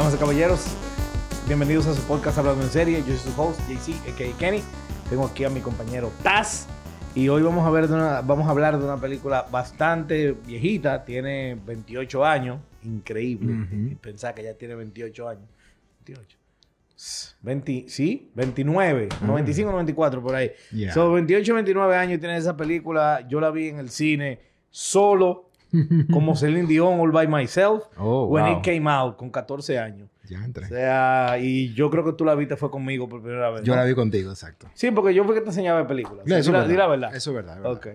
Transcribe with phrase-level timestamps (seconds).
[0.00, 0.64] Damas y caballeros,
[1.46, 3.04] bienvenidos a su podcast Hablando en Serie.
[3.06, 4.38] Yo soy su host, JC, a.k.a.
[4.38, 4.62] Kenny.
[5.10, 6.66] Tengo aquí a mi compañero Taz.
[7.14, 11.04] Y hoy vamos a, ver de una- vamos a hablar de una película bastante viejita.
[11.04, 12.60] Tiene 28 años.
[12.82, 13.52] Increíble.
[13.90, 15.44] Y pensar que ya tiene 28 años.
[16.06, 16.38] 28.
[17.42, 20.50] 20, sí, 29, 95, 94 por ahí.
[20.72, 20.94] Yeah.
[20.94, 23.26] So, 28, 29 años tiene esa película.
[23.28, 25.49] Yo la vi en el cine solo,
[26.12, 28.58] como Celine Dion, All by Myself, Oh, when wow.
[28.58, 30.08] it came out, con 14 años.
[30.28, 30.66] Ya entré.
[30.66, 33.62] O sea, y yo creo que tú la viste fue conmigo por primera vez.
[33.62, 33.80] Yo ¿no?
[33.80, 34.68] la vi contigo, exacto.
[34.74, 36.24] Sí, porque yo fui que te enseñaba películas.
[36.24, 37.14] O sea, Eso es la, verdad.
[37.14, 37.56] Eso es verdad.
[37.56, 37.76] es verdad.
[37.76, 37.86] Ok.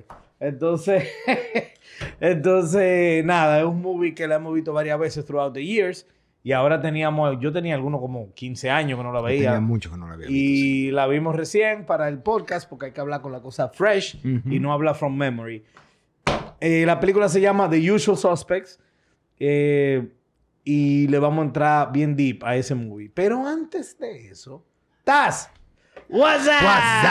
[0.41, 1.05] Entonces,
[2.19, 6.05] entonces, nada, es un movie que la hemos visto varias veces throughout the years.
[6.43, 9.43] Y ahora teníamos, yo tenía algunos como 15 años que no la Yo veía.
[9.53, 10.37] Tenía mucho que no la había visto.
[10.39, 14.17] Y la vimos recién para el podcast porque hay que hablar con la cosa fresh
[14.19, 14.49] Ujú.
[14.53, 15.63] y no hablar from memory.
[16.59, 18.79] Eh, la película se llama The Usual Suspects
[19.39, 20.07] eh,
[20.63, 23.11] y le vamos a entrar bien deep a ese movie.
[23.13, 24.63] Pero antes de eso,
[25.03, 25.49] Taz,
[26.09, 26.63] what's up?
[26.63, 27.03] What's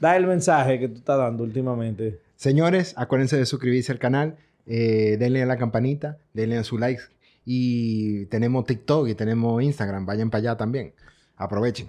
[0.00, 2.20] Da el mensaje que tú estás dando últimamente.
[2.34, 7.02] Señores, acuérdense de suscribirse al canal, eh, denle a la campanita, denle a su like.
[7.44, 10.04] Y tenemos TikTok y tenemos Instagram.
[10.06, 10.92] Vayan para allá también.
[11.36, 11.88] Aprovechen.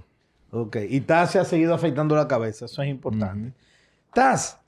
[0.51, 3.47] Ok, y Taz se ha seguido afeitando la cabeza, eso es importante.
[3.47, 3.57] Ujú.
[4.13, 4.59] Taz,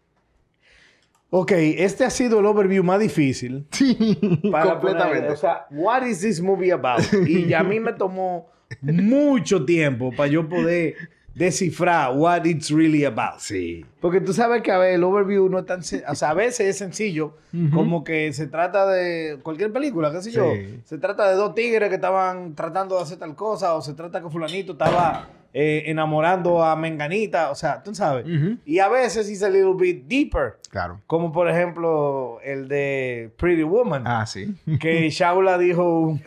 [1.38, 3.66] ok, este ha sido el overview más difícil.
[3.72, 4.17] Sí,
[4.52, 5.19] para completamente.
[5.22, 7.02] poner, o sea, what is this movie about?
[7.28, 8.50] Y a mí me tomó
[8.81, 10.95] mucho tiempo para yo poder
[11.33, 13.39] descifrar what it's really about.
[13.39, 13.86] sí.
[14.00, 16.67] Porque tú sabes que a ver, el overview no es tan, o sea, a veces
[16.67, 17.36] es sencillo,
[17.73, 20.53] como que se trata de cualquier película, qué sé yo.
[20.53, 20.80] Sí.
[20.86, 24.22] Se trata de dos tigres que estaban tratando de hacer tal cosa, o se trata
[24.22, 28.25] que fulanito estaba eh, enamorando a Menganita, o sea, tú sabes.
[28.66, 31.00] Y a veces it's a little bit deeper, Claro.
[31.08, 34.53] como por ejemplo el de Pretty Woman Ah, sí.
[34.81, 36.22] que Shaula dijo un,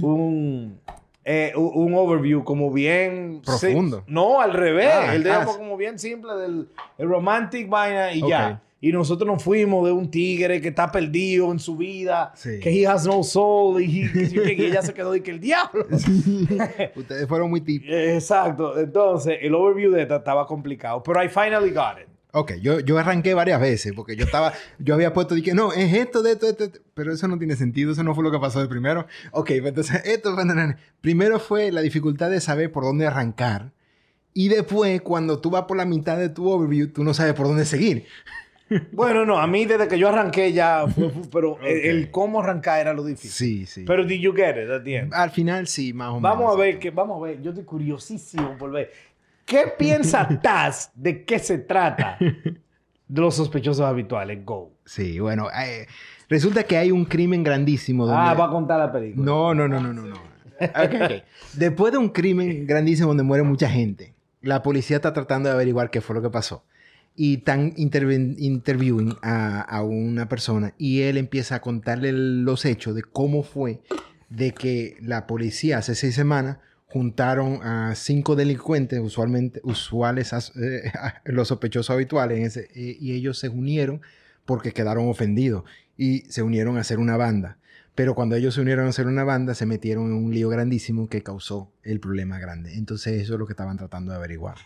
[0.00, 0.80] un,
[1.24, 3.42] eh, un- overview como bien...
[3.44, 4.02] Profundo.
[4.08, 4.90] No, al revés.
[4.92, 6.68] Ah, Él dijo ah, como bien simple del
[6.98, 8.28] el romantic vaina y Ok.
[8.28, 8.60] ya.
[8.84, 12.58] Y nosotros nos fuimos de un tigre que está perdido en su vida, Sí.
[12.60, 14.10] que he has no soul y, he-
[14.56, 15.86] que ella se quedó y que el diablo.
[16.96, 17.84] Ustedes fueron muy tip.
[17.86, 18.78] Exacto.
[18.78, 22.08] Entonces, el overview de esta estaba complicado, pero I finally got it.
[22.34, 25.92] Ok, yo, yo arranqué varias veces porque yo estaba, yo había puesto, dije, no, es
[25.94, 28.38] esto, de esto, de esto, pero eso no tiene sentido, eso no fue lo que
[28.38, 29.06] pasó de primero.
[29.32, 30.34] Ok, pues entonces, esto
[31.02, 33.70] primero fue la dificultad de saber por dónde arrancar
[34.34, 37.46] y después, cuando tú vas por la mitad de tu overview, tú no sabes por
[37.46, 38.06] dónde seguir.
[38.92, 42.80] Bueno, no, a mí desde que yo arranqué ya, fue- fue- pero el, cómo arrancar
[42.80, 43.30] era lo difícil.
[43.30, 43.84] Sí, sí.
[43.86, 45.14] Pero did you get it at the end?
[45.14, 46.22] Al final sí, más o menos.
[46.22, 48.90] Vamos a ver, que, vamos a ver, yo estoy curiosísimo por ver.
[49.44, 54.44] ¿Qué piensa Taz de qué se trata de los sospechosos habituales?
[54.44, 54.70] Go.
[54.84, 55.86] Sí, bueno, eh,
[56.28, 58.06] resulta que hay un crimen grandísimo.
[58.06, 58.20] Donde...
[58.22, 59.24] Ah, va a contar la película.
[59.24, 60.16] No, no, no, no, no, no.
[61.54, 65.90] Después de un crimen grandísimo donde muere mucha gente, la policía está tratando de averiguar
[65.90, 66.64] qué fue lo que pasó.
[67.14, 73.02] Y están interviewing a, a una persona y él empieza a contarle los hechos de
[73.02, 73.82] cómo fue
[74.30, 80.92] de que la policía hace seis semanas juntaron a cinco delincuentes, usualmente usuales, eh,
[81.24, 84.02] los sospechosos habituales, y ellos se unieron
[84.44, 85.64] porque quedaron ofendidos
[85.96, 87.58] y se unieron a hacer una banda.
[87.94, 91.08] Pero cuando ellos se unieron a hacer una banda, se metieron en un lío grandísimo
[91.08, 92.74] que causó el problema grande.
[92.74, 94.56] Entonces, eso es lo que estaban tratando de averiguar.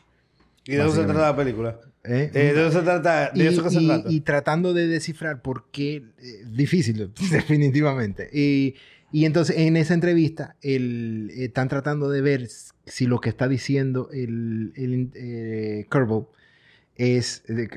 [0.66, 1.78] ¿Y de eso se trata la película?
[2.04, 2.31] ¿Eh?
[2.34, 3.31] Eh, ¿De eso se trata?
[3.31, 4.09] ¿De y, eso que se y- trata?
[4.10, 8.28] y tratando de descifrar por qué, eh, difícil, definitivamente.
[8.32, 8.75] Y,
[9.12, 12.49] y entonces en esa entrevista el, eh, están tratando de ver
[12.87, 16.26] si lo que está diciendo el, el eh, Kerbal
[16.97, 17.43] es...
[17.49, 17.69] eh,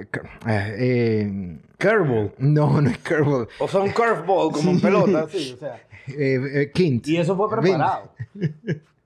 [0.47, 2.33] eh, Curveball.
[2.39, 3.47] no, no es Kerbal.
[3.59, 5.81] O sea, un curveball como en pelota, sí, o sea.
[6.07, 7.07] Eh, eh, Kint.
[7.07, 8.13] Y eso fue preparado.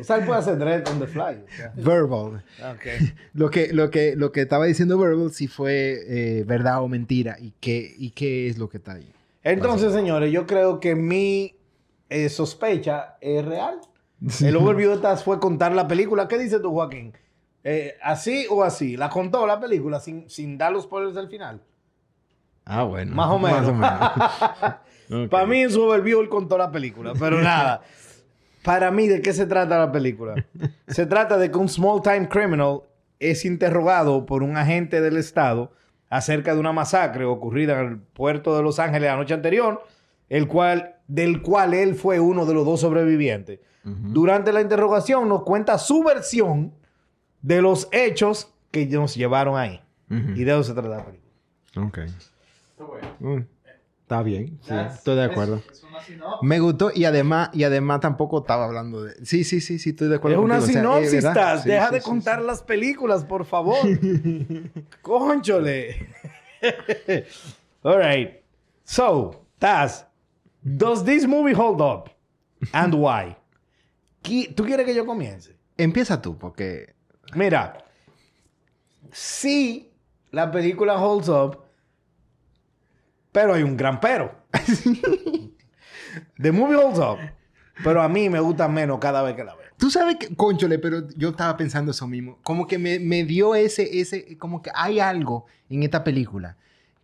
[0.00, 1.44] o sea, él puede hacer dread on the fly.
[1.76, 2.44] Verbal.
[2.72, 2.86] Ok.
[3.34, 7.36] Lo que, lo, que, lo que estaba diciendo Verbal si fue eh, verdad o mentira
[7.40, 9.10] y qué, y qué es lo que está ahí.
[9.42, 11.54] Entonces, señores, yo creo que mi
[12.08, 13.80] eh, sospecha es real.
[14.40, 16.28] El overview de Taz fue contar la película.
[16.28, 17.12] ¿Qué dices tú, Joaquín?
[17.62, 18.96] Eh, ¿Así o así?
[18.96, 21.60] ¿La contó la película sin, sin dar los spoilers del final?
[22.64, 23.14] Ah, bueno.
[23.14, 23.38] Más o
[23.72, 23.72] menos.
[25.10, 25.28] Ok.
[25.28, 27.82] Para mí en su overview él contó la película, pero nada.
[28.64, 30.34] Para mí, ¿de qué se trata la película?
[30.88, 32.80] Se trata de que un small time criminal
[33.20, 35.70] es interrogado por un agente del Estado
[36.08, 39.84] acerca de una masacre ocurrida en el puerto de Los Ángeles la noche anterior,
[40.30, 43.60] el cual, del cual él fue uno de los dos sobrevivientes.
[43.84, 46.72] Durante la interrogación nos cuenta su versión
[47.42, 49.82] de los hechos que nos llevaron ahí.
[50.08, 51.86] Y de eso se trata la película.
[51.86, 51.98] Ok.
[53.20, 53.40] Mm.
[54.14, 55.60] Está bien, sí, estoy de acuerdo.
[55.72, 56.48] Es una sinopsis.
[56.48, 59.26] Me gustó y además, y además tampoco estaba hablando de...
[59.26, 61.34] Sí, sí, sí, sí, estoy de acuerdo Es una contigo, o sea, sinopsis.
[61.34, 61.62] Taz.
[61.64, 62.46] Sí, Deja sí, de sí, contar sí.
[62.46, 63.76] las películas, por favor.
[65.02, 66.08] Conchole.
[67.82, 68.40] All right.
[68.84, 70.06] So, Taz,
[70.62, 72.10] does this movie hold up?
[72.72, 73.36] And why?
[74.22, 75.56] Qui- ¿Tú quieres que yo comience?
[75.76, 76.94] Empieza tú, porque...
[77.34, 77.78] Mira,
[79.10, 79.90] sí,
[80.30, 81.63] la película holds up,
[83.34, 84.32] pero hay un gran pero.
[86.40, 87.18] The movie holds up,
[87.82, 89.66] pero a mí me gusta menos cada vez que la veo.
[89.76, 92.38] Tú sabes que, conchole, pero yo estaba pensando eso mismo.
[92.44, 96.56] Como que me, me dio ese, ese, como que hay algo en esta película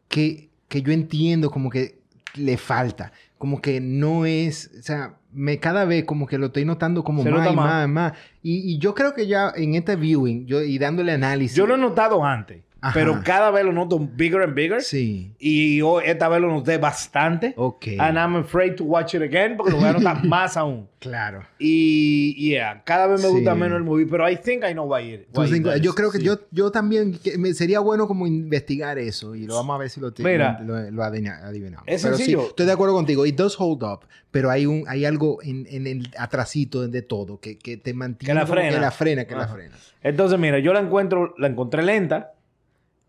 [0.07, 1.99] que, que yo entiendo como que
[2.37, 3.11] le falta.
[3.37, 7.25] Como que no es, o sea, me cada vez como que lo estoy notando como
[7.25, 7.67] más nota y más.
[7.67, 8.13] más, más.
[8.41, 11.57] Y, y yo creo que ya en este viewing, yo, y dándole análisis.
[11.57, 12.95] Yo lo he notado antes, Ajá.
[12.95, 14.83] pero cada vez lo noto bigger and bigger.
[14.83, 15.35] Sí.
[15.39, 17.53] Y hoy, esta vez lo noté bastante.
[17.57, 17.89] Ok.
[17.99, 20.89] And I'm afraid to watch it again porque lo voy a notar más aún.
[20.99, 21.43] Claro.
[21.59, 23.35] Y, yeah, cada vez me Sí.
[23.35, 26.11] gusta menos el movie, pero I think I know why it, why it yo creo
[26.11, 26.25] que Sí.
[26.25, 29.89] yo, yo también que me sería bueno como investigar eso y lo vamos a ver
[29.91, 30.61] si lo, te- Mira.
[30.61, 31.85] lo, lo adivina- adivinamos.
[31.87, 32.41] Es pero sencillo.
[32.41, 33.25] sí, estoy de acuerdo contigo.
[33.25, 34.01] It does hold up,
[34.31, 38.35] pero hay un hay algo en, en el atrasito de todo que, que te mantiene
[38.35, 38.71] Que la frena.
[38.75, 39.55] que la frena, que la Ajá.
[39.55, 39.77] frena.
[40.03, 42.33] Entonces, mira, yo la encuentro, la encontré lenta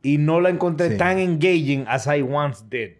[0.04, 0.98] y no la encontré Sí.
[0.98, 2.98] tan engaging as I once did.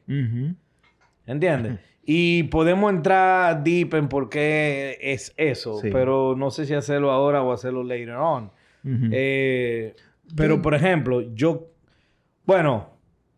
[1.26, 1.80] ¿Entiendes?
[2.04, 5.90] Y podemos entrar deep en por qué es eso, Sí.
[5.92, 8.52] pero no sé si hacerlo ahora o hacerlo later on.
[8.84, 9.96] Eh,
[10.36, 11.68] pero, por ejemplo, yo...
[12.46, 12.90] Bueno,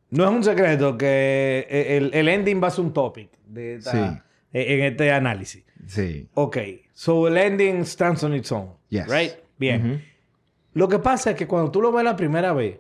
[0.09, 3.91] no es un secreto que el, el ending va a ser un topic de esta-
[3.91, 4.19] Sí.
[4.53, 5.63] en este análisis.
[5.85, 6.27] sí.
[6.35, 6.57] Ok,
[6.93, 8.69] so el ending stands on its own.
[8.89, 9.07] Yes.
[9.09, 9.33] Right?
[9.57, 10.01] Bien.
[10.73, 12.79] Lo que pasa es que cuando tú lo ves la primera vez,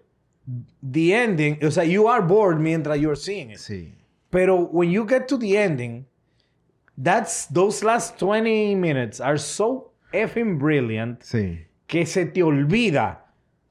[0.81, 3.57] the ending, o sea, you are bored mientras you're seeing it.
[3.59, 3.93] Sí.
[4.29, 6.05] Pero when you get to the ending,
[6.97, 11.59] that's those last 20 minutes are so effing brilliant Sí.
[11.87, 13.19] que se te olvida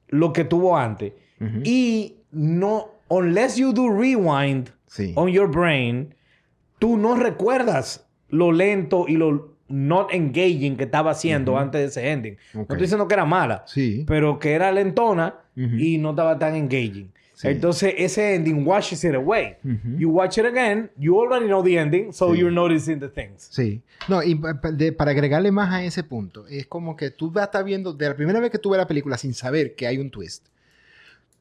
[0.08, 1.12] lo que tuvo antes.
[1.64, 5.12] Y no, unless you do rewind Sí.
[5.16, 6.14] on your brain,
[6.78, 12.10] tú no recuerdas lo lento y lo not engaging que estaba haciendo antes de ese
[12.12, 12.36] ending.
[12.54, 12.70] No Ok.
[12.72, 14.04] estoy diciendo que era mala, Sí.
[14.06, 15.76] pero que era lentona Ujú.
[15.76, 17.10] y no estaba tan engaging.
[17.34, 17.48] Sí.
[17.48, 19.56] Entonces, ese ending washes it away.
[19.98, 22.38] You watch it again, you already know the ending, so Sí.
[22.38, 23.48] you're noticing the things.
[23.50, 23.82] Sí.
[24.08, 24.40] No, y
[24.74, 27.92] de- para agregarle más a ese punto, es como que tú vas a estar viendo,
[27.92, 30.46] de la primera vez que tú ves la película sin saber que hay un twist,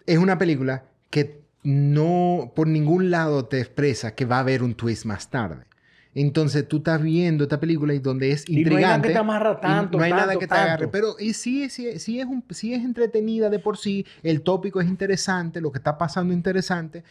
[0.07, 4.73] es una película que no por ningún lado te expresa que va a haber un
[4.73, 5.65] twist más tarde.
[6.13, 9.07] Entonces tú estás viendo esta película y donde es Y no hay nada intrigante.
[9.07, 10.87] que te amarra tanto, No hay nada que te agarre.
[10.89, 14.05] Pero y sí, sí, sí es un, sí es entretenida de por sí.
[14.21, 17.03] El tópico es interesante, lo que está pasando es interesante.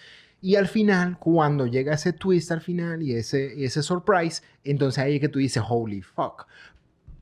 [0.43, 4.99] Y al final, cuando llega ese twist al final y ese, y ese surprise, entonces
[5.02, 6.47] ahí es que tú dices, holy fuck.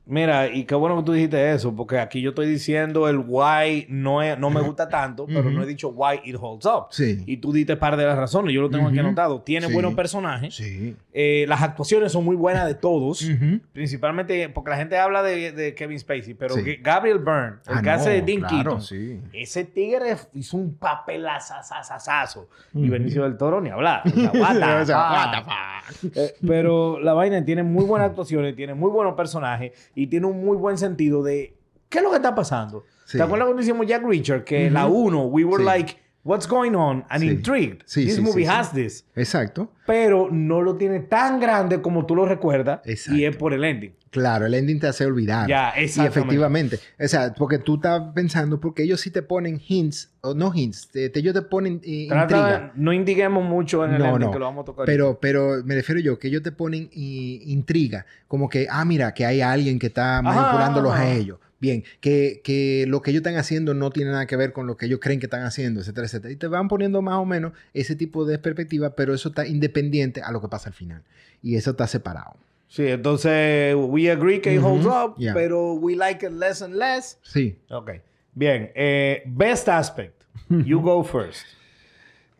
[0.09, 3.85] Mira, y qué bueno que tú dijiste eso, porque aquí yo estoy diciendo el why
[3.89, 6.87] no, es- no me gusta tanto, pero no he dicho why it holds up.
[6.89, 7.23] Sí.
[7.27, 9.41] Y tú diste par de las razones, yo lo tengo aquí anotado.
[9.41, 9.73] Tiene Sí.
[9.73, 10.95] buenos personajes, Sí.
[11.13, 13.23] eh, las actuaciones son muy buenas de todos,
[13.71, 16.77] principalmente porque la gente habla de, de Kevin Spacey, pero Sí.
[16.81, 20.75] Gabriel Byrne, el Ah, que hace de no, Dean claro, Keaton, ese tigre hizo un
[20.75, 22.49] papelazazazazo.
[22.73, 22.89] Y.
[22.89, 24.01] Benicio del Toro ni hablar.
[24.79, 26.15] O sea, what the fuck.
[26.17, 30.43] Eh, pero la vaina tiene muy buenas actuaciones, tiene muy buenos personajes y tiene un
[30.43, 31.55] muy buen sentido de
[31.89, 32.83] qué es lo que está pasando.
[33.05, 33.17] Sí.
[33.17, 34.43] ¿Te acuerdas cuando hicimos Jack Reacher?
[34.43, 35.65] Que la 1, we were Sí.
[35.65, 37.05] like, what's going on?
[37.09, 37.29] And Sí.
[37.29, 37.81] intrigued.
[37.85, 39.05] Sí, this sí, movie has this.
[39.15, 39.71] Exacto.
[39.85, 42.81] Pero no lo tiene tan grande como tú lo recuerdas.
[42.85, 43.17] Exacto.
[43.19, 43.93] Y es por el ending.
[44.11, 45.47] Claro, el ending te hace olvidar.
[45.47, 46.19] Ya, Y exactamente.
[46.19, 46.79] efectivamente.
[46.99, 50.89] O sea, porque tú estás pensando, porque ellos sí te ponen hints, o no hints,
[50.89, 52.71] te- ellos te ponen eh, Trata intriga.
[52.75, 54.31] no indiguemos mucho en el No, ending, no.
[54.31, 54.85] que lo vamos a tocar.
[54.87, 59.13] Pero, pero me refiero yo, que ellos te ponen i- intriga, como que, ah, mira,
[59.13, 61.37] que hay alguien que está manipulándolos a ellos.
[61.59, 64.77] Bien, que, que lo que ellos están haciendo no tiene nada que ver con lo
[64.77, 66.31] que ellos creen que están haciendo, etcétera, etcétera.
[66.31, 70.21] Y te van poniendo más o menos ese tipo de perspectiva, pero eso está independiente
[70.21, 71.03] a lo que pasa al final.
[71.41, 72.37] Y eso está separado.
[72.69, 75.33] Sí, entonces, we agree que it holds up, yeah.
[75.33, 77.17] pero we like it less and less.
[77.23, 77.57] Sí.
[77.69, 77.91] Ok.
[78.35, 78.71] Bien.
[78.75, 80.23] eh, best aspect.
[80.49, 81.41] You go first.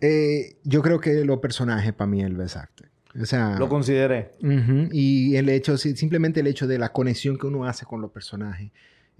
[0.02, 2.88] Eh, yo creo que los personajes para mí es el best actor.
[3.22, 4.32] O sea, Lo consideré.
[4.42, 8.10] ujú, y el hecho, simplemente el hecho de la conexión que uno hace con los
[8.10, 8.72] personajes.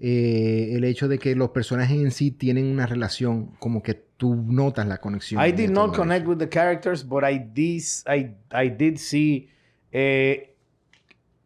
[0.02, 4.34] Eh, el hecho de que los personajes en sí tienen una relación, como que tú
[4.34, 5.44] notas la conexión.
[5.46, 6.30] I did not todo connect eso.
[6.30, 9.48] with the characters, but I did, I, I did see.
[9.92, 10.54] eh,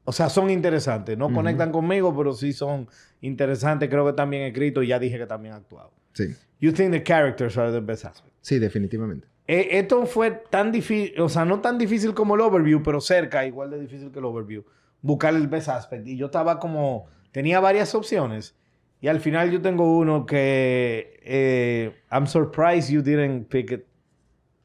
[0.04, 1.16] o sea, son interesantes.
[1.18, 2.86] No conectan conmigo, pero sí son
[3.22, 3.88] interesantes.
[3.88, 5.92] Creo que también escritos y ya dije que también actuado.
[6.12, 6.24] Sí,
[6.60, 8.32] You think the characters are the best aspect.
[8.40, 9.26] sí, definitivamente.
[9.48, 13.44] eh, esto fue tan difícil, o sea, no tan difícil como el overview, pero cerca,
[13.46, 14.62] igual de difícil que el overview,
[15.02, 16.06] buscar el best aspect.
[16.06, 18.54] Y yo estaba como, tenía varias opciones.
[19.00, 23.80] Y al final yo tengo uno que, eh, I'm surprised you didn't pick it,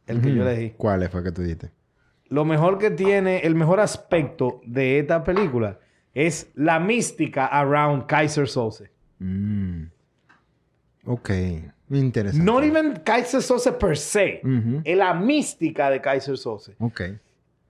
[0.06, 0.50] el que yo Ujú.
[0.50, 0.74] elegí.
[0.78, 1.72] ¿Cuál fue que tú dijiste?
[2.28, 5.80] Lo mejor que tiene, el mejor aspecto de esta película
[6.14, 8.92] es la mística around Kaiser Sose.
[9.18, 9.86] Mm.
[11.06, 11.32] Ok.
[11.92, 12.46] Interesante.
[12.46, 14.42] Not even Kaiser Sose per se,
[14.84, 16.76] es la mística de Kaiser Sose.
[16.80, 17.02] Ok.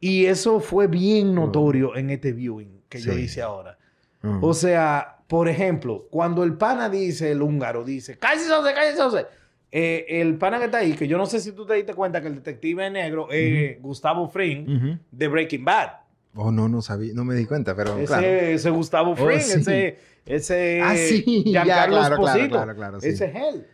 [0.02, 3.22] Y eso fue bien notorio en este viewing que yo Sí.
[3.22, 3.78] hice ahora.
[4.24, 4.46] Ujú.
[4.48, 8.50] O sea, por ejemplo, cuando el pana dice, el húngaro dice, Kaiser
[8.98, 9.26] Sose.
[9.72, 12.22] eh, el pana que está ahí, que yo no sé si tú te diste cuenta
[12.22, 14.98] que el detective negro es Gustavo Fring Ujú.
[15.12, 15.90] de Breaking Bad.
[16.36, 17.14] Oh, no, no sabía.
[17.14, 18.26] No me di cuenta, pero Ese, claro.
[18.28, 19.60] ese Gustavo Fring, sí.
[19.60, 22.56] ese, ese Ah, sí, ya, Giancarlo claro, claro, Esposito.
[22.56, 23.08] claro, claro, sí.
[23.10, 23.68] Ese es él.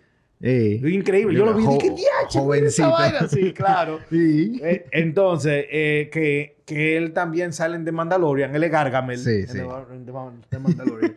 [0.47, 1.35] Eh, Increíble.
[1.37, 2.67] Yo lo vi dije, Jo- diache, jovencito.
[2.83, 3.27] esa vaina.
[3.27, 3.99] Sí, claro.
[4.11, 4.59] Sí.
[4.63, 9.17] Eh, entonces, eh, que, que él también sale en The Mandalorian, él es Gargamel.
[9.17, 9.57] Sí, en sí.
[9.57, 11.15] The- The Ma- The Mandalorian.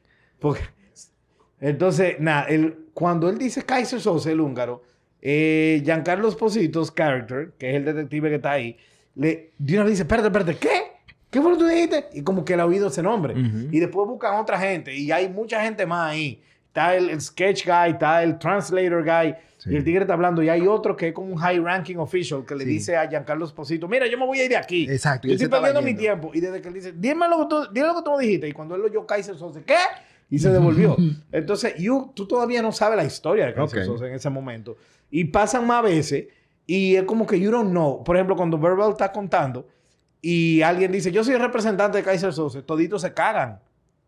[0.40, 0.62] Porque,
[1.60, 2.46] entonces, nada,
[2.94, 4.82] cuando él dice Kaiser Sose, el húngaro,
[5.20, 8.78] eh, Giancarlo Esposito's character, que es el detective que está ahí,
[9.14, 10.80] le, de una vez dice, espérate, espérate, ¿qué?
[11.30, 12.06] ¿Qué fue lo que tú dijiste?
[12.14, 13.34] Y como que él ha oído ese nombre.
[13.34, 13.68] Ujú.
[13.70, 16.42] Y después buscan otra gente, y hay mucha gente más ahí.
[16.70, 19.70] Está el, sketch guy, está el translator guy, Sí.
[19.72, 20.42] y el tigre está hablando.
[20.42, 22.70] Y hay otro que es como un high ranking official que le Sí.
[22.70, 24.88] dice a Giancarlo Esposito, mira, yo me voy a ir de aquí.
[24.88, 26.30] Exacto, Yo se estoy perdiendo mi tiempo.
[26.32, 28.48] Y desde que él dice, dime lo que tú, dime lo que tú me dijiste.
[28.48, 29.74] Y cuando él lo oyó Kaiser Sose, ¿qué?
[30.30, 30.96] Y se devolvió.
[31.32, 33.84] Entonces, you- tú todavía no sabes la historia de Kaiser Ok.
[33.86, 34.76] Sose en ese momento.
[35.10, 36.26] Y pasan más veces.
[36.66, 38.04] Y es como que you don't know.
[38.04, 39.66] Por ejemplo, cuando Verbal está contando
[40.22, 43.58] y alguien dice, yo soy el representante de Kaiser Sose, toditos se cagan.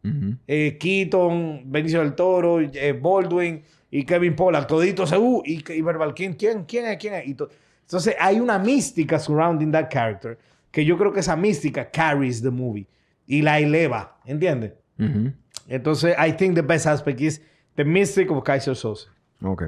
[0.04, 0.36] Ujú.
[0.48, 5.80] Eh, Keaton, Benicio del Toro, eh, Baldwin y Kevin Pollak, toditos se uh, y, y
[5.82, 6.96] Verbal, ¿quién, quién, quién es?
[6.98, 7.26] ¿Quién es?
[7.28, 7.48] Y to-
[7.82, 10.38] Entonces hay una mística surrounding that character
[10.70, 12.86] que yo creo que esa mística carries the movie
[13.26, 14.72] y la eleva, ¿entiendes?
[14.98, 15.32] Ujú.
[15.68, 17.40] Entonces, I think the best aspect is
[17.76, 19.08] the mystic of Kaiser Sose.
[19.42, 19.64] Ok.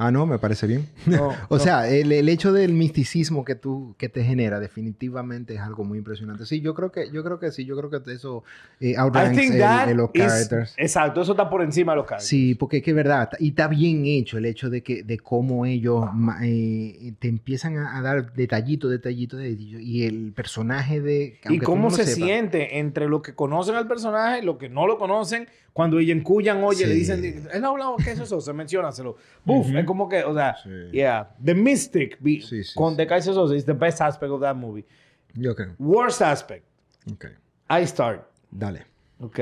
[0.00, 0.86] Ah, no, me parece bien.
[1.06, 1.58] No, o no.
[1.58, 5.98] sea, el, el hecho del misticismo que tú que te genera definitivamente es algo muy
[5.98, 6.46] impresionante.
[6.46, 8.44] Sí, yo creo que yo creo que sí, yo creo que eso
[8.80, 10.74] eh, outranks el- los is- characters.
[10.76, 12.28] exacto, eso está por encima de los characters.
[12.28, 15.18] Sí, porque es que es verdad, y está bien hecho el hecho de que de
[15.18, 16.04] cómo ellos
[16.42, 21.90] eh, te empiezan a, a dar detallitos, detallitos, detallitos, y el personaje de y cómo
[21.90, 25.48] no se siente entre los que conocen al personaje y los que no lo conocen.
[25.78, 26.98] Cuando ellos encuyan, oye, le Sí.
[26.98, 29.16] dicen, él ha hablado que es eso, se menciónaselo.
[29.44, 29.78] Buf, Ujú.
[29.78, 30.70] es como que, o sea, Sí.
[30.90, 32.96] yeah, the mystic be- Sí, con.
[32.96, 34.84] The Kaiser Soze is the best aspect of that movie.
[35.34, 35.76] Yo creo.
[35.78, 36.64] Worst aspect,
[37.12, 37.26] Ok.
[37.70, 38.26] I start.
[38.50, 38.86] Dale.
[39.20, 39.38] Ok.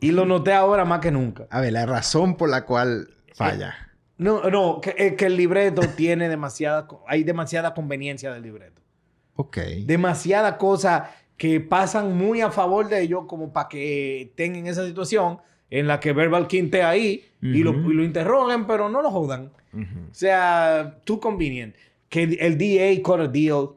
[0.00, 1.46] Y lo noté ahora más que nunca.
[1.50, 3.74] A ver, la razón por la cual falla.
[4.16, 8.80] No, no, que, eh, que el libreto tiene demasiada, hay demasiada conveniencia del libreto.
[9.38, 9.58] Ok.
[9.84, 14.86] demasiada cosa que pasan muy a favor de ellos como para que estén en esa
[14.86, 15.38] situación
[15.70, 19.10] en la que Verbal King esté ahí y, lo, y lo interroguen, pero no lo
[19.10, 19.52] jodan.
[19.72, 19.84] Ujú.
[20.10, 21.74] O sea, too convenient.
[22.08, 23.70] Que el DA cut a deal.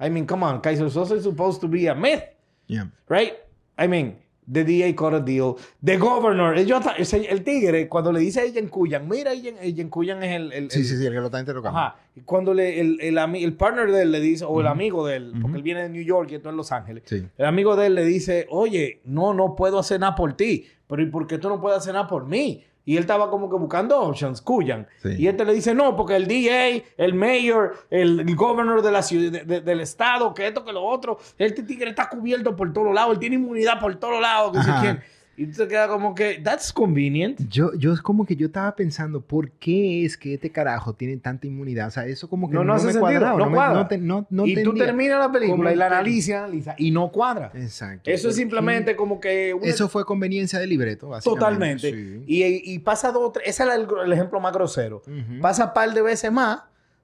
[0.00, 2.22] I mean, come on, Kaiser Sosa is supposed to be a myth,
[2.68, 2.86] Yeah.
[3.08, 3.34] right?
[3.78, 4.16] I mean,
[4.50, 5.54] the DA cut a deal.
[5.84, 10.34] The governor, ese- el tigre, cuando le dice a Jen Kuyan, mira, Jen Kuyan es
[10.36, 10.52] el...
[10.52, 11.78] el- Sí, el- sí, sí, el que lo está interrogando.
[11.78, 11.96] Ajá.
[12.24, 14.72] Cuando le, el, el, partner de él le dice, o el Ujú.
[14.72, 15.56] amigo de él, porque Ujú.
[15.56, 17.24] él viene de New York y esto en Los Ángeles, Sí.
[17.38, 21.02] el amigo de él le dice, oye, no, no puedo hacer nada por ti, pero
[21.02, 22.64] ¿y por qué tú no puedes hacer nada por mí?
[22.84, 24.88] Y él estaba como que buscando options, cuyan.
[25.02, 25.10] Sí.
[25.18, 29.02] Y este le dice, no, porque el DA, el mayor, el, el governor de la
[29.02, 32.72] ciudad, de- de- del estado, que esto, que lo otro, este tigre está cubierto por
[32.72, 34.80] todos lados, él tiene inmunidad por todos lados, que sé Ajá.
[34.80, 35.02] quién.
[35.34, 37.40] Y tú te queda como que, that's convenient.
[37.48, 41.16] Yo, yo es como que yo estaba pensando, ¿por qué es que este carajo tiene
[41.16, 41.88] tanta inmunidad?
[41.88, 43.38] O sea, eso como que No, no, no hace me sentido, cuadraba.
[43.38, 43.74] no me- cuadra.
[43.80, 44.84] no te- no- no y tú entendía.
[44.86, 47.50] terminas la película ¿Cómo y la que- analiza, analiza, y no cuadra.
[47.54, 48.10] Exacto.
[48.10, 48.96] Eso es ¿Por simplemente qué?
[48.96, 49.54] como que...
[49.54, 51.40] una- Eso fue conveniencia del libreto, básicamente.
[51.44, 51.90] Totalmente.
[51.90, 52.24] Sí.
[52.26, 53.32] Y, y pasa dos.
[53.44, 54.98] Ese es el, el ejemplo más grosero.
[55.06, 55.40] Ujú.
[55.40, 56.60] Pasa un par de veces más.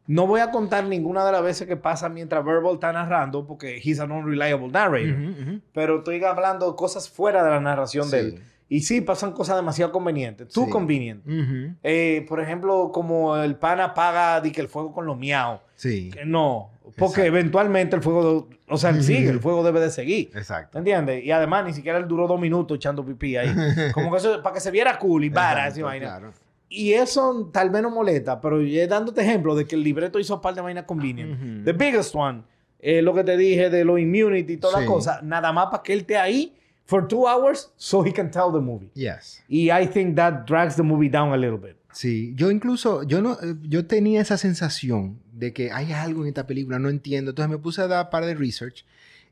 [0.08, 3.80] No voy a contar ninguna de las veces que pasa mientras Verbal está narrando, porque
[3.80, 5.12] he's an unreliable narrator.
[5.12, 5.60] Ujú, ujú.
[5.72, 8.26] Pero estoy hablando cosas fuera de la narración de Sí.
[8.36, 8.42] él.
[8.70, 10.48] Y sí, pasan cosas demasiado convenientes.
[10.48, 10.70] Too Sí.
[10.70, 11.26] convenient.
[11.26, 11.74] Ujú.
[11.82, 15.60] Eh, por ejemplo, como el pana apaga di que el fuego con los miau.
[15.76, 16.10] Sí.
[16.10, 16.70] Que no.
[16.96, 17.22] Porque Exacto.
[17.24, 18.48] eventualmente el fuego...
[18.66, 19.28] O sea, sigue.
[19.28, 20.30] El fuego debe de seguir.
[20.34, 20.78] Exacto.
[20.78, 21.24] ¿Entiendes?
[21.24, 23.48] Y además ni siquiera él duró dos minutos echando pipí ahí.
[23.94, 26.06] Como que eso, para que se viera cool y vara esa vaina.
[26.18, 26.32] claro.
[26.68, 30.40] Y eso tal vez no molesta, pero yo dándote ejemplo de que el libreto hizo
[30.40, 31.34] par de vainas convenient.
[31.34, 31.64] Ujú.
[31.64, 32.42] The biggest one,
[32.78, 34.86] eh, lo que te dije de lo immunity y toda la Sí.
[34.86, 38.52] cosa, nada más para que él esté ahí for two hours so he can tell
[38.52, 38.90] the movie.
[38.94, 39.42] Yes.
[39.48, 41.76] Y I think that drags the movie down a little bit.
[41.92, 46.28] Sí, yo incluso, yo no, eh, yo tenía esa sensación de que hay algo en
[46.28, 47.30] esta película, no entiendo.
[47.30, 48.84] Entonces me puse a dar par de research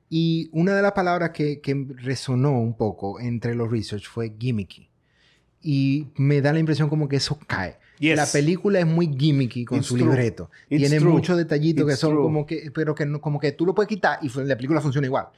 [0.08, 4.85] y una de las palabras que, que resonó un poco entre los research fue gimmicky.
[5.62, 7.76] Y me da la impresión como que eso cae.
[7.98, 8.16] Yes.
[8.16, 10.06] La película es muy gimmicky con It's su true.
[10.06, 10.50] libreto.
[10.68, 11.10] It's Tiene true.
[11.12, 12.22] muchos detallitos que son true.
[12.22, 15.06] como que, pero que no, como que tú lo puedes quitar y la película funciona
[15.06, 15.28] igual.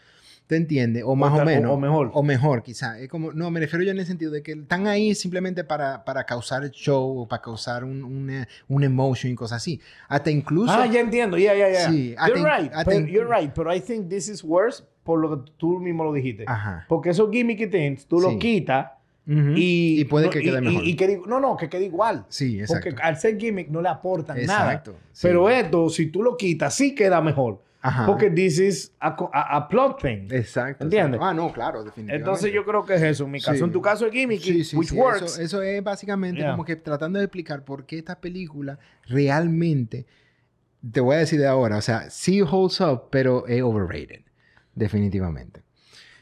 [0.48, 1.02] ¿Te entiendes?
[1.06, 1.70] O más o, tal- menos.
[1.70, 2.10] o mejor.
[2.14, 2.98] O mejor, quizá.
[2.98, 6.04] Es como, no, me refiero yo en el sentido de que están ahí simplemente para,
[6.04, 9.78] para causar el show o para causar un, una, un emotion y cosas así.
[10.08, 10.72] Hasta incluso.
[10.72, 11.36] Ah, ya entiendo.
[11.36, 11.90] Yeah, yeah, yeah.
[11.90, 12.72] Sí, you're right.
[12.86, 13.52] Pero- you're right.
[13.54, 16.44] Pero I think this is worse por lo que tú mismo lo dijiste.
[16.46, 16.86] Ajá.
[16.88, 18.26] Porque esos gimmicky things, tú Sí.
[18.32, 18.86] lo quitas
[19.28, 20.00] Y...
[20.00, 20.84] Y puede no, que quede y- mejor.
[20.84, 22.24] Y, y quede- no, no, que quede igual.
[22.30, 22.88] Sí, exacto.
[22.90, 25.02] Porque al ser gimmick no le aportan Exacto, nada.
[25.12, 25.26] sí.
[25.28, 27.62] Pero esto, si tú lo quitas, sí queda mejor.
[27.80, 28.06] Ajá.
[28.06, 30.28] Porque this is a, a- a plot thing.
[30.32, 30.82] Exacto.
[30.84, 31.16] ¿Entiendes?
[31.20, 31.24] exacto.
[31.26, 32.16] Ah, no, claro, definitivamente.
[32.16, 33.24] Entonces yo creo que es eso.
[33.24, 33.64] En mi caso, Sí.
[33.64, 35.22] en tu caso es gimmicky, Sí, sí, which sí, works.
[35.34, 36.52] Eso, eso es básicamente Yeah.
[36.52, 40.06] como que tratando de explicar por qué esta película realmente,
[40.90, 44.22] te voy a decir de ahora, o sea, sí holds up, pero es overrated.
[44.74, 45.62] Definitivamente.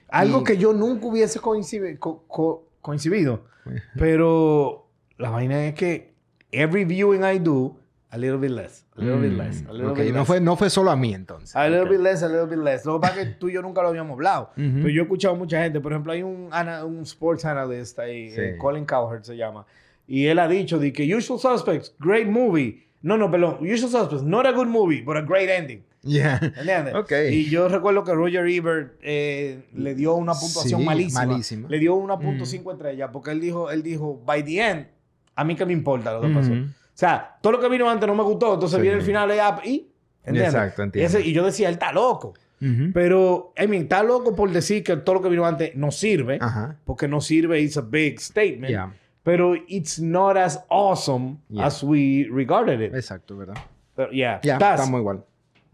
[0.09, 3.45] Algo Y- que yo nunca hubiese coincidi- co- co- coincidido.
[3.99, 4.89] Pero
[5.19, 6.15] la vaina es que
[6.53, 7.77] every viewing I do,
[8.11, 10.27] a little bit less, a little bit Mm, less, a little ok, bit No, less.
[10.27, 11.55] fue, no fue solo a mí entonces.
[11.57, 12.85] A little bit less, a little bit less.
[12.87, 14.51] Lo que pasa es que tú y yo nunca lo habíamos hablado.
[14.57, 14.71] Ujú.
[14.77, 15.81] Pero yo he escuchado a mucha gente.
[15.81, 18.41] Por ejemplo, hay un, ana- un sports analyst ahí, Sí.
[18.41, 19.67] eh, Colin Cowherd se llama.
[20.07, 22.87] Y él ha dicho de que Usual Suspects, great movie.
[23.03, 23.59] No, no, perdón.
[23.61, 25.83] Usual Suspects, not a good movie, but a great ending.
[26.07, 26.41] Yeah.
[26.43, 26.95] ¿Entiendes?
[26.95, 27.13] Ok.
[27.31, 31.27] Y yo recuerdo que Roger Ebert eh, le dio una puntuación Sí, malísima.
[31.27, 31.69] malísima.
[31.69, 34.87] Le dio 1.5 estrellas porque él dijo, él dijo, by the end,
[35.35, 36.53] a mí que me importa lo que pasó.
[36.53, 36.63] Ujú.
[36.63, 38.83] O sea, todo lo que vino antes no me gustó, entonces Sí.
[38.83, 39.31] viene el final
[39.65, 39.91] y,
[40.25, 40.55] ¿entiendes?
[40.55, 41.07] Exacto, entiendo.
[41.19, 42.35] Ese- y yo decía, él está loco.
[42.63, 42.91] Ujú.
[42.95, 46.39] Pero, I mean, está loco por decir que todo lo que vino antes no sirve.
[46.41, 46.77] Ajá.
[46.87, 48.71] Porque no sirve, it's a big statement.
[48.71, 48.95] Yeah.
[49.23, 51.67] Pero it's not as awesome Yeah.
[51.67, 52.95] as we regarded it.
[52.95, 53.57] Exacto, ¿verdad?
[53.95, 54.41] Pero, yeah.
[54.43, 55.23] Ya, Taz, estamos igual.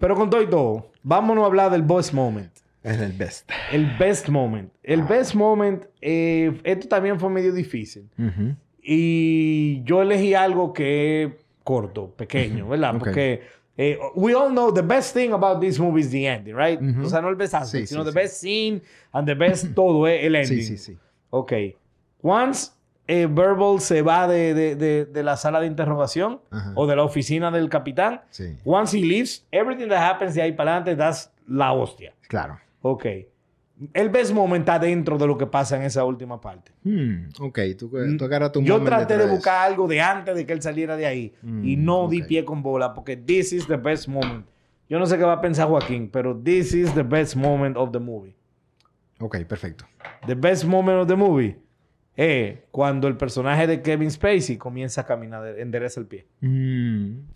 [0.02, 2.50] Pero con todo y todo, vámonos a hablar del best moment.
[2.82, 3.48] Es el best.
[3.70, 4.72] El best moment.
[4.82, 8.10] El best moment, eh, esto también fue medio difícil.
[8.82, 11.30] Y yo elegí algo que es
[11.62, 12.98] corto, pequeño, ¿verdad?
[12.98, 13.42] Porque
[13.76, 16.80] eh, we all know the best thing about this movie is the ending, right?
[16.82, 17.06] Ujú.
[17.06, 18.18] O sea, no el best aspect, Sí, sino sí, the sí.
[18.18, 20.62] best scene and the best todo es el ending.
[20.62, 20.98] Sí, sí, sí.
[21.30, 21.52] Ok.
[22.22, 22.72] Once
[23.08, 26.72] eh, Verbal se va de, de- de- de la sala de interrogación Ajá.
[26.76, 28.56] o de la oficina del capitán, Sí.
[28.64, 32.14] once he leaves, everything that happens de ahí para adelante, das la hostia.
[32.28, 32.58] Claro.
[32.82, 33.06] Ok.
[33.94, 36.70] El best moment está dentro de lo que pasa en esa última parte.
[36.84, 40.52] Hmm, ok, tú, tú agarras tu Yo traté de buscar algo de antes de que
[40.52, 43.76] él saliera de ahí y Mm, no di pie con bola porque this is the
[43.76, 44.46] best moment.
[44.88, 47.90] Yo no sé qué va a pensar Joaquín, pero this is the best moment of
[47.90, 48.36] the movie.
[49.18, 49.84] Ok, perfecto.
[50.26, 51.56] The best moment of the movie
[52.16, 56.26] es cuando el personaje de Kevin Spacey comienza a caminar, de- endereza el pie.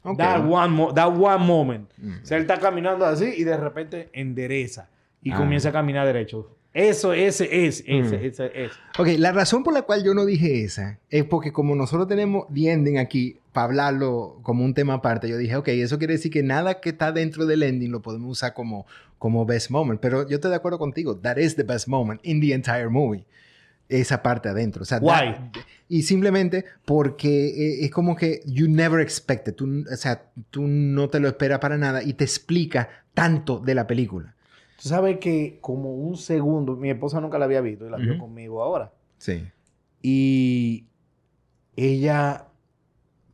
[0.02, 0.18] Ok.
[0.18, 1.90] That, one that one moment.
[1.96, 2.22] Mm.
[2.22, 4.88] O sea, él está caminando así y de repente endereza
[5.22, 5.36] y Ah.
[5.38, 6.50] comienza a caminar derecho.
[6.74, 8.24] Eso, ese es, ese, Mm.
[8.26, 8.72] ese es.
[8.98, 12.46] Ok, la razón por la cual yo no dije esa es porque como nosotros tenemos
[12.52, 16.30] The Ending aquí para hablarlo como un tema aparte, yo dije, ok, eso quiere decir
[16.30, 18.84] que nada que está dentro del ending lo podemos usar como,
[19.18, 19.98] como best moment.
[20.02, 21.16] Pero yo estoy de acuerdo contigo.
[21.16, 23.24] That is the best moment in the entire movie.
[23.88, 24.82] Esa parte adentro.
[24.82, 25.32] O sea, Why?
[25.34, 25.52] that-
[25.88, 29.54] y simplemente porque eh, es como que you never expect it.
[29.56, 33.74] Tú, o sea, tú no te lo esperas para nada y te explica tanto de
[33.76, 34.34] la película.
[34.82, 38.18] Tú sabes que como un segundo, mi esposa nunca la había visto y la vio
[38.18, 38.92] conmigo ahora.
[39.18, 39.44] Sí.
[40.02, 40.86] Y
[41.76, 42.46] ella,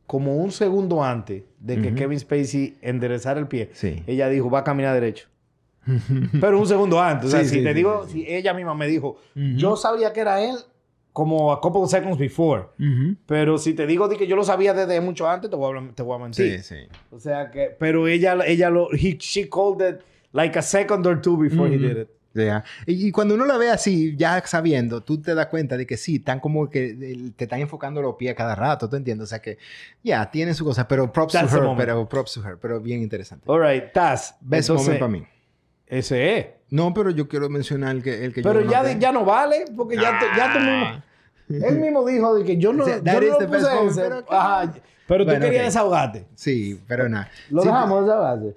[0.07, 1.95] como un segundo antes de que.
[1.95, 4.03] Kevin Spacey enderezara el pie, Sí.
[4.07, 5.27] ella dijo, va a caminar derecho.
[6.41, 7.27] Pero un segundo antes.
[7.27, 8.25] O sea, Sí, si sí, te sí, digo, sí, sí.
[8.25, 9.57] si ella misma me dijo, Ujú.
[9.57, 10.55] yo sabía que era él
[11.11, 12.63] como a couple of seconds before.
[12.79, 13.15] Ujú.
[13.25, 15.67] Pero si te digo de que yo lo sabía desde mucho antes, te voy a,
[15.79, 16.59] hablar- te voy a mentir.
[16.61, 16.87] Sí, sí.
[17.11, 21.21] O sea que, pero ella, ella lo, he, she called it like a second or
[21.21, 21.87] two before he Ujú.
[21.87, 22.07] did it.
[22.35, 22.63] Ya.
[22.87, 25.97] Y, y cuando uno la ve así, ya sabiendo, tú te das cuenta de que
[25.97, 29.25] sí, están como que el- te están enfocando los pies cada rato, ¿tú entiendes?
[29.25, 29.59] O sea que,
[30.03, 33.03] ya, tiene su cosa, pero props That's to her, pero props to her, pero bien
[33.03, 33.43] interesante.
[33.47, 34.35] All right, Taz.
[34.41, 35.23] Entonces, moment para mí.
[35.97, 36.45] Ese es.
[36.69, 39.65] No, pero yo quiero mencionar el que, el que Pero yo ya, ya no vale,
[39.75, 41.67] porque ya, tú- ya tú mismo.
[41.67, 44.01] Él mismo dijo de que yo no, O sea, yo no lo puse ese.
[44.01, 44.73] pero Ajá,
[45.07, 46.25] pero tú querías desahogarte.
[46.35, 47.29] Sí, pero nada.
[47.49, 48.55] Lo Sí, dejamos desahogarse.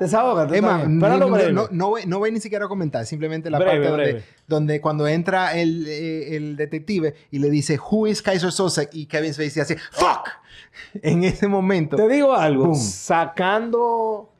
[0.00, 0.60] Desahógate.
[0.60, 0.98] Ni-
[1.30, 1.52] breve.
[1.52, 4.24] no, no, voy, no voy ni siquiera a comentar, simplemente la Breve, parte donde, breve.
[4.48, 8.88] donde cuando entra el, eh, el detective y le dice, Who is Kaiser Sose?
[8.92, 10.28] Y Kevin Spacey hace, ¡Fuck!
[11.02, 11.96] En ese momento.
[11.96, 12.64] Te digo algo.
[12.66, 12.74] Boom.
[12.74, 14.31] Sacando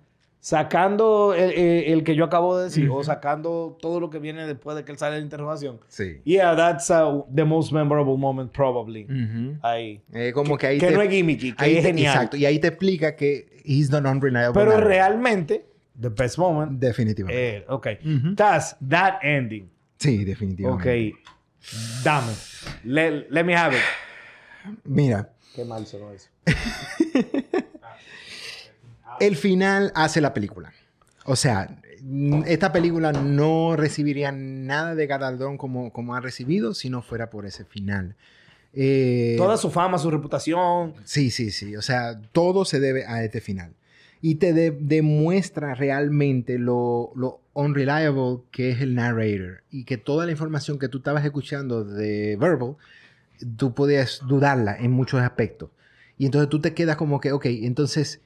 [0.45, 4.45] sacando el, el- el que yo acabo de decir, o sacando todo lo que viene
[4.45, 5.79] después de que él sale de la interrogación.
[5.87, 6.21] Sí.
[6.25, 9.07] Yeah, that's uh, the most memorable moment, probably.
[9.63, 10.03] Ahí.
[10.13, 12.15] Eh, como que ahí que te- no es gimmicky, que ahí es genial.
[12.17, 12.37] Exacto.
[12.37, 14.53] Y ahí te explica que he's not unreliable.
[14.53, 14.89] Pero narrator.
[14.89, 15.65] realmente,
[16.01, 16.73] the best moment.
[16.81, 17.59] Definitivamente.
[17.59, 17.87] eh, ok.
[18.35, 19.71] That's that ending.
[19.99, 21.13] Sí, definitivamente.
[21.15, 21.19] Ok.
[22.03, 22.33] Dame.
[22.83, 23.83] Let, let me have it.
[24.85, 26.29] Mira, Qué mal sonó eso.
[29.21, 30.73] el final hace la película.
[31.25, 31.79] O sea,
[32.47, 37.47] esta película no recibiría nada de galardón como, como ha recibido si no fuera por
[37.47, 38.17] ese final.
[38.75, 40.95] Eh, Toda su fama, su reputación.
[41.05, 41.77] Sí, sí, sí.
[41.77, 43.73] O sea, todo se debe a este final.
[44.21, 49.63] Y te de- demuestra realmente lo, lo unreliable que es el narrator.
[49.71, 52.77] Y que toda la información que tú estabas escuchando de Verbal,
[53.57, 55.71] tú podías dudarla en muchos aspectos.
[56.19, 58.21] Y entonces tú te quedas como que, ok, entonces,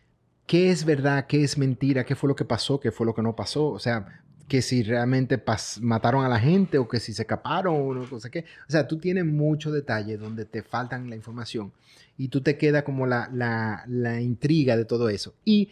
[0.47, 1.27] ¿qué es verdad?
[1.27, 2.05] ¿Qué es mentira?
[2.05, 2.81] ¿Qué fue lo que pasó?
[2.81, 3.69] ¿Qué fue lo que no pasó?
[3.69, 5.43] O sea, que si realmente
[5.81, 8.41] mataron a la gente o que si se escaparon o no que.
[8.69, 11.73] O sea, tú tienes muchos detalles donde te faltan la información
[12.17, 15.35] y tú te queda como la, la, la intriga de todo eso.
[15.45, 15.71] Y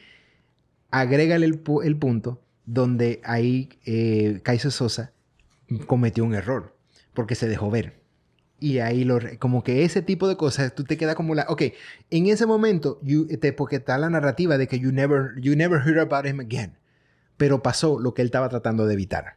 [0.91, 5.13] agrégale el, el punto donde ahí eh, Kaiser Sosa
[5.87, 6.77] cometió un error
[7.15, 8.04] porque se dejó ver.
[8.61, 11.62] Y ahí lo, como que ese tipo de cosas, tú te quedas como la, ok,
[12.11, 15.81] en ese momento, you- te, porque está la narrativa de que you never, you never
[15.87, 16.75] heard about him again.
[17.37, 19.37] Pero pasó lo que él estaba tratando de evitar.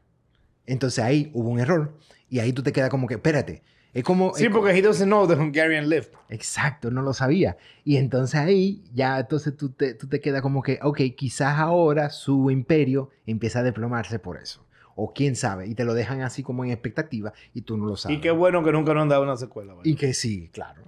[0.65, 1.97] Entonces ahí hubo un error.
[2.29, 3.63] Y ahí tú te quedas como que, espérate.
[3.93, 4.35] Es como...
[4.35, 6.13] Sí, es porque he doesn't know the Hungarian lift.
[6.29, 7.57] Exacto, no lo sabía.
[7.83, 12.11] Y entonces ahí ya entonces tú te, tú te quedas como que, ok, quizás ahora
[12.11, 14.63] su imperio empieza a desplomarse por eso.
[14.99, 15.67] O quién sabe.
[15.67, 18.17] Y te lo dejan así como en expectativa y tú no lo sabes.
[18.17, 19.75] Y qué bueno que nunca nos han dado una secuela.
[19.75, 19.87] ¿vale?
[19.87, 20.81] Y que sí, claro.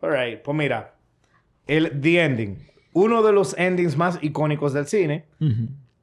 [0.00, 0.40] All right.
[0.40, 0.94] Pues mira.
[1.66, 2.68] El The Ending.
[2.92, 5.24] Uno de los endings más icónicos del cine.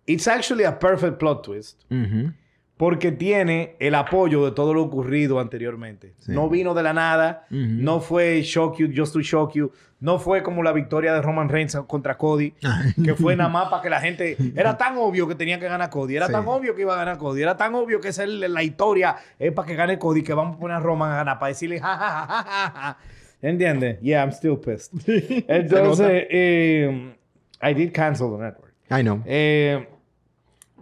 [0.05, 1.81] It's actually a perfect plot twist.
[1.89, 2.33] Ujú.
[2.77, 6.13] Porque tiene el apoyo de todo lo ocurrido anteriormente.
[6.19, 6.33] Sí.
[6.33, 7.45] No vino de la nada.
[7.49, 9.71] No fue shock you just to shock you.
[10.01, 12.53] No fue como la victoria de Roman Reigns contra Cody.
[13.03, 14.35] que fue nada más para que la gente...
[14.57, 16.17] Era tan obvio que tenía que ganar Cody.
[16.17, 16.33] Era Sí.
[16.33, 17.41] tan obvio que iba a ganar Cody.
[17.43, 19.15] Era tan obvio que esa es la historia.
[19.39, 20.21] Es para que gane Cody.
[20.21, 21.39] Que vamos a poner a Roman a ganar.
[21.39, 21.79] Para decirle...
[21.79, 22.97] Ja, ja, ja, ja, ja, ja".
[23.41, 24.01] ¿Entiendes?
[24.01, 24.91] Yeah, I'm still pissed.
[25.47, 26.25] Entonces...
[26.29, 27.15] eh,
[27.61, 28.73] I did cancel the network.
[28.91, 29.21] I know.
[29.25, 29.87] Eh,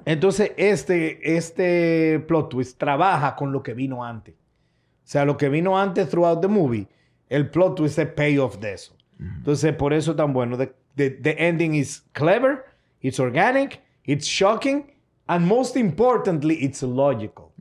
[0.05, 4.33] entonces, este, este plot twist trabaja con lo que vino antes.
[4.35, 6.87] O sea, lo que vino antes throughout the movie,
[7.29, 8.95] el plot twist es payoff de eso.
[9.19, 10.57] Entonces, por eso es tan bueno.
[10.57, 12.65] The, the- the ending is clever,
[13.01, 14.91] it's organic, it's shocking,
[15.27, 17.51] and most importantly, it's logical.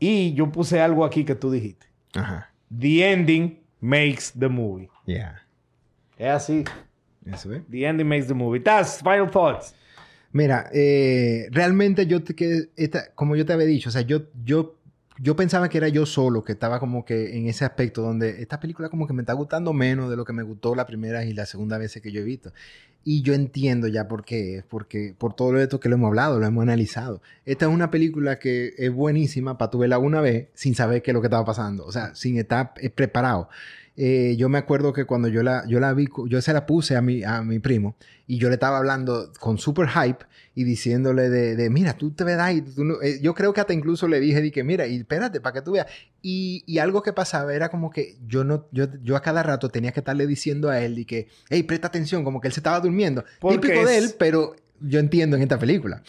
[0.00, 1.86] Y yo puse algo aquí que tú dijiste.
[2.14, 2.52] Ajá.
[2.76, 4.88] The ending makes the movie.
[5.06, 5.42] Yeah.
[6.16, 6.64] Es así.
[7.26, 7.62] Eso es.
[7.70, 8.60] The ending makes the movie.
[8.60, 9.74] That's final thoughts.
[10.38, 14.22] Mira, eh, realmente yo te quedé, esta- como yo te había dicho, o sea, yo,
[14.44, 14.76] yo,
[15.18, 18.60] yo pensaba que era yo solo, que estaba como que en ese aspecto donde esta
[18.60, 21.32] película como que me está gustando menos de lo que me gustó la primera y
[21.34, 22.52] la segunda vez que yo he visto.
[23.02, 26.46] Y yo entiendo ya por qué porque por todo esto que lo hemos hablado, lo
[26.46, 27.20] hemos analizado.
[27.44, 31.10] Esta es una película que es buenísima para tu verla una vez sin saber qué
[31.10, 33.48] es lo que estaba pasando, o sea, sin estar eh, preparado.
[34.00, 36.94] Eh, yo me acuerdo que cuando yo la, yo la vi, yo se la puse
[36.94, 37.96] a mi, a mi primo
[38.28, 42.22] y yo le estaba hablando con super hype y diciéndole de, de, mira, tú te
[42.22, 42.60] ves ahí.
[42.60, 43.02] tú no-".
[43.02, 45.62] Eh, yo creo que hasta incluso le dije, di que mira, y espérate, para que
[45.62, 45.86] tú veas.
[46.22, 49.68] Y, y algo que pasaba era como que yo no, yo, yo a cada rato
[49.68, 52.60] tenía que estarle diciendo a él y que, hey, presta atención, como que él se
[52.60, 53.24] estaba durmiendo.
[53.40, 56.02] Porque Típico de él, pero yo entiendo en esta película.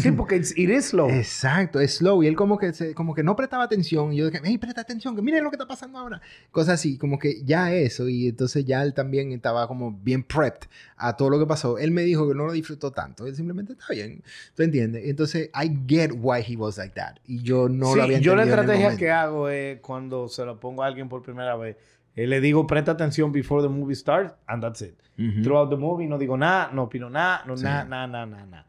[0.00, 1.08] Sí, porque it's- it is slow.
[1.08, 2.22] Exacto, es slow.
[2.22, 4.12] Y él como que, se- como que no prestaba atención.
[4.12, 6.20] Y yo dije, hey, presta atención, que miren lo que está pasando ahora.
[6.50, 8.08] Cosas así, como que ya eso.
[8.08, 11.78] Y entonces ya él también estaba como bien prepped a todo lo que pasó.
[11.78, 13.26] Él me dijo que no lo disfrutó tanto.
[13.26, 14.22] Él simplemente está bien.
[14.54, 15.04] ¿Tú entiendes?
[15.06, 17.16] Entonces, I get why he was like that.
[17.26, 19.80] Y yo no Sí, lo había yo la entendido en el estrategia que hago es
[19.80, 21.76] cuando se lo pongo a alguien por primera vez,
[22.16, 24.94] eh, le digo presta atención before the movie starts and that's it.
[25.18, 25.42] Ujú.
[25.42, 28.66] Throughout the movie no digo nada, no opino nada, no nada, nada, nada, nada.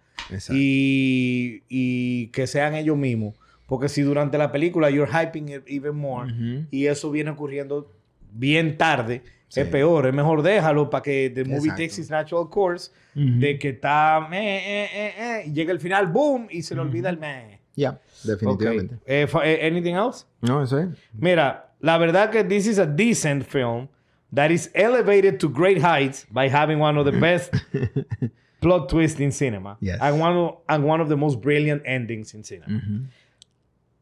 [0.50, 3.36] Y, y que sean ellos mismos.
[3.66, 6.66] Porque si durante la película you're hyping it even more Ujú.
[6.72, 7.90] y eso viene ocurriendo
[8.34, 9.60] bien tarde, Sí.
[9.62, 10.08] es peor.
[10.08, 11.76] Es mejor déjalo para que the movie Exacto.
[11.84, 13.40] takes its natural course Ujú.
[13.40, 16.82] de que está eh, eh, eh, eh, y llega el final, boom, y se le
[16.82, 17.60] olvida el meh.
[17.76, 18.96] Ya, definitivamente.
[18.96, 19.02] Ok.
[19.06, 20.26] Eh, eh, anything else?
[20.42, 20.90] No, eso es.
[21.14, 23.88] Mira, la verdad que this is a decent film
[24.34, 27.54] that is elevated to great heights by having one of the best
[28.62, 30.00] plot twists in cinema Yes.
[30.02, 32.68] and, one of, and one of the most brilliant endings in cinema.
[32.80, 33.06] Ujú.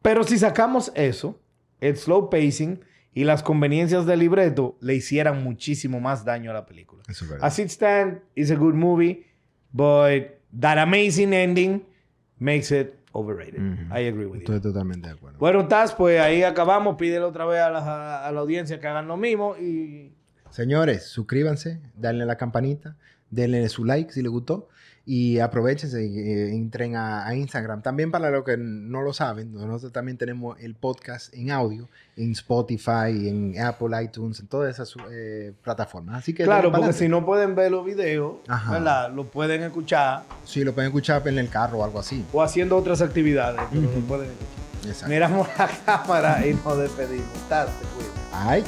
[0.02, 1.36] Pero si sacamos eso,
[1.82, 2.80] el slow pacing
[3.16, 7.04] y las conveniencias del libreto le hicieran muchísimo más daño a la película.
[7.10, 7.46] Eso es verdad.
[7.48, 9.26] As it stands, it's a good movie,
[9.72, 11.86] But that amazing ending
[12.40, 13.62] makes it overrated.
[13.92, 14.46] I agree with you.
[14.46, 15.38] Estoy totalmente de acuerdo.
[15.40, 16.96] Bueno, Taz, pues ahí acabamos.
[16.96, 20.14] Pídele otra vez a la, a la audiencia que hagan lo mismo y...
[20.52, 22.96] Señores, suscríbanse, denle a la campanita,
[23.30, 24.68] denle su like si les gustó
[25.06, 27.82] y aprovechense y eh, entren a, a Instagram.
[27.82, 32.32] También para los que no lo saben, nosotros también tenemos el podcast en audio en
[32.34, 36.18] Spotify, en Apple, iTunes, en todas esas eh, plataformas.
[36.18, 38.36] Así que Claro, porque si no pueden ver los videos.
[38.70, 39.12] ¿verdad?
[39.14, 42.24] Lo pueden escuchar Sí, lo pueden escuchar en el carro o algo así.
[42.34, 43.62] o haciendo otras actividades.
[43.72, 44.00] pero Ujú.
[44.02, 44.90] lo pueden escuchar.
[44.90, 45.10] Exacto.
[45.14, 47.28] Miramos la cámara y nos despedimos.
[47.48, 48.12] Cuido.
[48.34, 48.64] Ay.